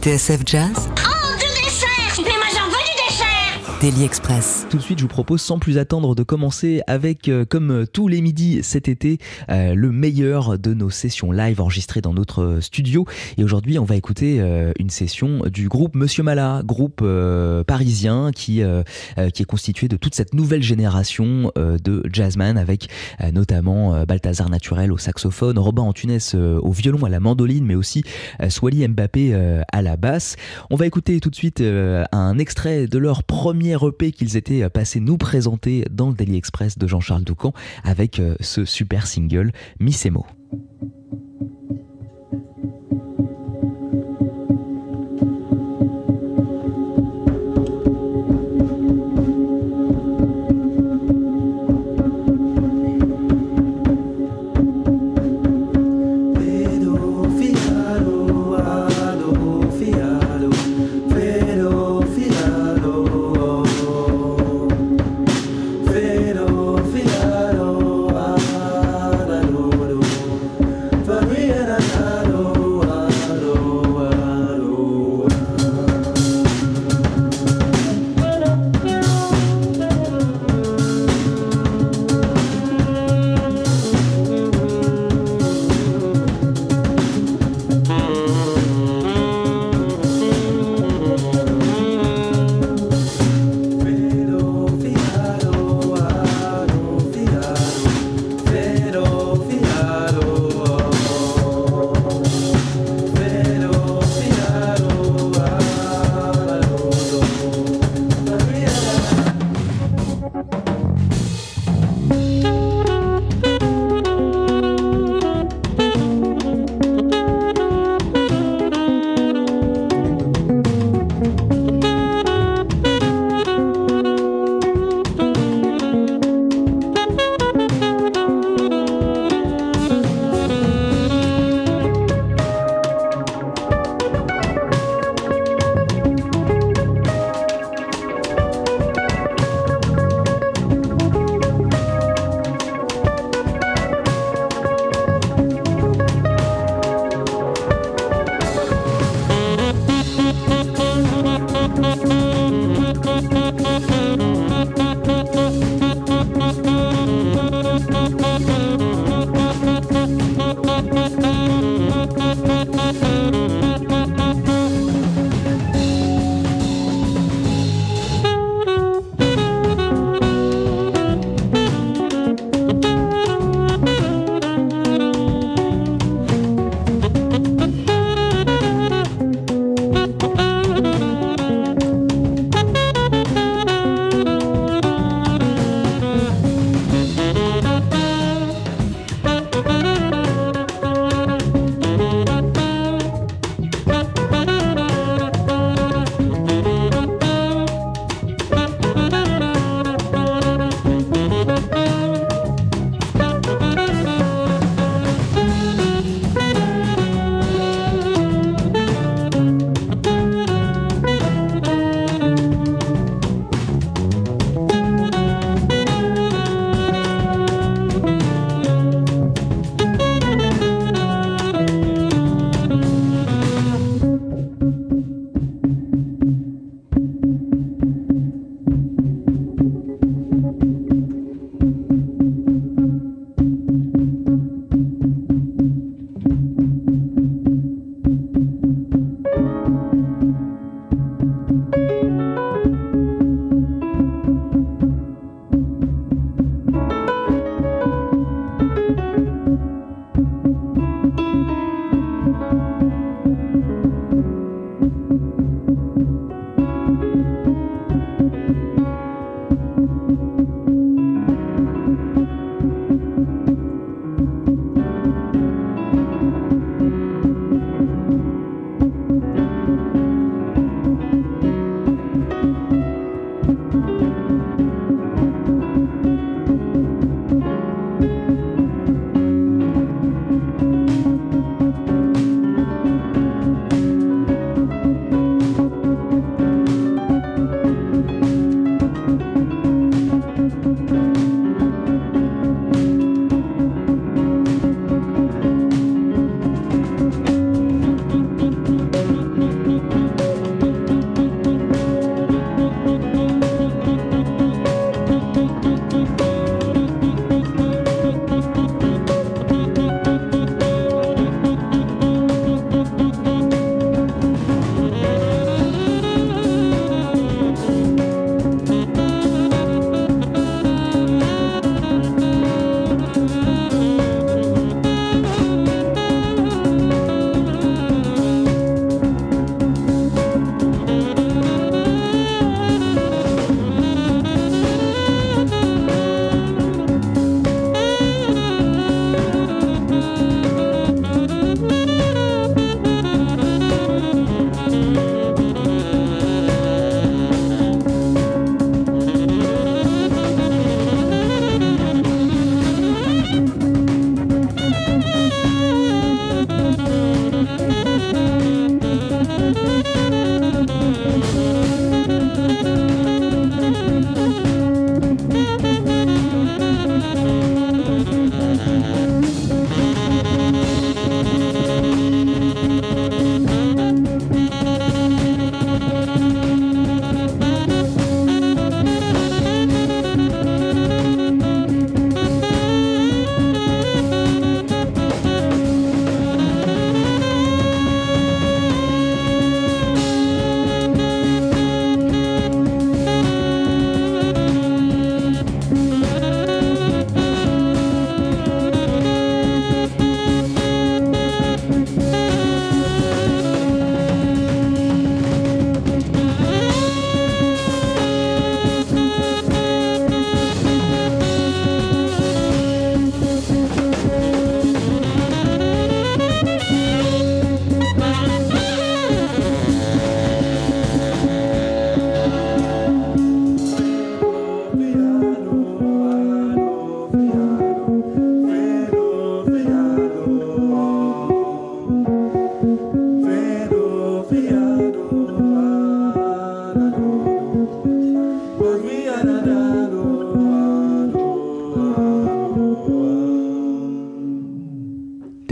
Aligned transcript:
TSF 0.00 0.44
Jazz 0.44 0.99
Daily 3.80 4.04
Express. 4.04 4.66
Tout 4.68 4.76
de 4.76 4.82
suite, 4.82 4.98
je 4.98 5.04
vous 5.04 5.08
propose 5.08 5.40
sans 5.40 5.58
plus 5.58 5.78
attendre 5.78 6.14
de 6.14 6.22
commencer 6.22 6.82
avec, 6.86 7.30
euh, 7.30 7.46
comme 7.48 7.70
euh, 7.70 7.86
tous 7.86 8.08
les 8.08 8.20
midis 8.20 8.62
cet 8.62 8.88
été, 8.88 9.16
euh, 9.48 9.74
le 9.74 9.90
meilleur 9.90 10.58
de 10.58 10.74
nos 10.74 10.90
sessions 10.90 11.32
live 11.32 11.62
enregistrées 11.62 12.02
dans 12.02 12.12
notre 12.12 12.58
studio. 12.60 13.06
Et 13.38 13.44
aujourd'hui, 13.44 13.78
on 13.78 13.86
va 13.86 13.96
écouter 13.96 14.42
une 14.78 14.90
session 14.90 15.44
du 15.46 15.68
groupe 15.68 15.94
Monsieur 15.94 16.22
Mala, 16.22 16.60
groupe 16.64 17.02
parisien 17.66 18.32
qui, 18.34 18.62
qui 19.34 19.42
est 19.42 19.46
constitué 19.46 19.88
de 19.88 19.96
toute 19.96 20.14
cette 20.14 20.34
nouvelle 20.34 20.62
génération 20.62 21.52
de 21.56 22.02
jazzman 22.12 22.58
avec 22.58 22.88
notamment 23.32 24.04
Balthazar 24.04 24.50
Naturel 24.50 24.92
au 24.92 24.98
saxophone, 24.98 25.58
Robin 25.58 25.82
Antunes 25.82 26.18
au 26.34 26.72
violon, 26.72 27.04
à 27.04 27.08
la 27.08 27.20
mandoline, 27.20 27.64
mais 27.64 27.74
aussi 27.74 28.02
Swally 28.48 28.86
Mbappé 28.88 29.62
à 29.70 29.82
la 29.82 29.96
basse. 29.96 30.36
On 30.70 30.76
va 30.76 30.86
écouter 30.86 31.20
tout 31.20 31.30
de 31.30 31.36
suite 31.36 31.62
un 31.62 32.38
extrait 32.38 32.86
de 32.86 32.98
leur 32.98 33.22
premier 33.22 33.69
EP 33.74 34.12
qu'ils 34.12 34.36
étaient 34.36 34.62
euh, 34.62 34.68
passés 34.68 35.00
nous 35.00 35.16
présenter 35.16 35.84
dans 35.90 36.08
le 36.08 36.14
Daily 36.14 36.36
Express 36.36 36.78
de 36.78 36.86
Jean-Charles 36.86 37.24
Doucan 37.24 37.52
avec 37.84 38.18
euh, 38.18 38.36
ce 38.40 38.64
super 38.64 39.06
single 39.06 39.52
Missemo. 39.78 40.26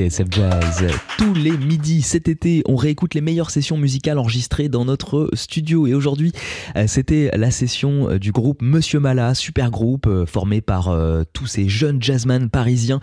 TSF 0.09 0.27
Jazz. 0.31 0.87
Tous 1.19 1.35
les 1.35 1.57
midis 1.57 2.03
cet 2.03 2.29
été, 2.29 2.63
on 2.67 2.77
réécoute 2.77 3.15
les 3.15 3.21
meilleures 3.21 3.51
sessions 3.51 3.77
musicales 3.77 4.19
enregistrées 4.19 4.69
dans 4.69 4.85
notre 4.85 5.29
studio. 5.35 5.87
Et 5.87 5.95
aujourd'hui, 5.95 6.33
euh, 6.77 6.85
c'était 6.87 7.31
la 7.37 7.51
session 7.51 8.11
euh, 8.11 8.19
du 8.19 8.33
groupe 8.33 8.63
Monsieur 8.63 9.01
Mala, 9.01 9.35
super 9.35 9.71
groupe 9.71 10.07
euh, 10.07 10.25
formé 10.27 10.61
par 10.61 10.97
tous 11.33 11.47
ces 11.47 11.69
jeunes 11.69 12.03
jazzman 12.03 12.49
parisiens 12.49 13.01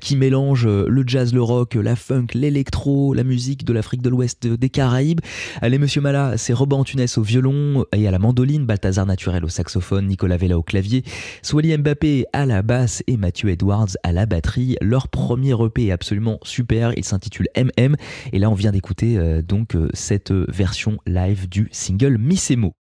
qui 0.00 0.16
mélangent 0.16 0.66
le 0.66 1.04
jazz, 1.06 1.32
le 1.32 1.42
rock, 1.42 1.74
la 1.74 1.96
funk, 1.96 2.28
l'électro, 2.34 3.14
la 3.14 3.22
musique 3.22 3.64
de 3.64 3.72
l'Afrique 3.72 4.02
de 4.02 4.08
l'Ouest, 4.08 4.46
des 4.46 4.68
Caraïbes. 4.70 5.20
Les 5.62 5.78
Monsieur 5.78 6.00
Mala, 6.00 6.36
c'est 6.36 6.52
Robin 6.52 6.78
Antunes 6.78 7.06
au 7.16 7.22
violon 7.22 7.84
et 7.94 8.08
à 8.08 8.10
la 8.10 8.18
mandoline, 8.18 8.66
Balthazar 8.66 9.06
Naturel 9.06 9.44
au 9.44 9.48
saxophone, 9.48 10.06
Nicolas 10.06 10.36
Vella 10.36 10.58
au 10.58 10.62
clavier, 10.62 11.04
Swally 11.42 11.76
Mbappé 11.76 12.26
à 12.32 12.46
la 12.46 12.62
basse 12.62 13.02
et 13.06 13.16
Mathieu 13.16 13.50
Edwards 13.50 13.96
à 14.02 14.12
la 14.12 14.26
batterie. 14.26 14.76
Leur 14.80 15.08
premier 15.08 15.52
EP 15.52 15.86
est 15.86 15.92
absolument 15.92 16.38
super, 16.48 16.92
il 16.96 17.04
s'intitule 17.04 17.48
MM 17.56 17.96
et 18.32 18.38
là 18.38 18.50
on 18.50 18.54
vient 18.54 18.72
d'écouter 18.72 19.16
euh, 19.18 19.42
donc 19.42 19.74
euh, 19.74 19.88
cette 19.94 20.32
version 20.32 20.98
live 21.06 21.48
du 21.48 21.68
single 21.70 22.18
Missemo. 22.18 22.74